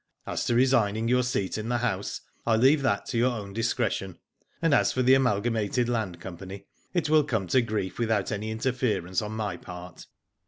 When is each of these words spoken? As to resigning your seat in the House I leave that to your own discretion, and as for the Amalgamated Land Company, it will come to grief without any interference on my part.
As 0.25 0.45
to 0.45 0.55
resigning 0.55 1.07
your 1.07 1.21
seat 1.21 1.59
in 1.59 1.69
the 1.69 1.77
House 1.77 2.21
I 2.43 2.55
leave 2.55 2.81
that 2.81 3.05
to 3.09 3.19
your 3.19 3.33
own 3.33 3.53
discretion, 3.53 4.17
and 4.59 4.73
as 4.73 4.91
for 4.91 5.03
the 5.03 5.13
Amalgamated 5.13 5.87
Land 5.87 6.19
Company, 6.19 6.65
it 6.91 7.07
will 7.07 7.23
come 7.23 7.45
to 7.49 7.61
grief 7.61 7.99
without 7.99 8.31
any 8.31 8.49
interference 8.49 9.21
on 9.21 9.33
my 9.33 9.57
part. 9.57 10.07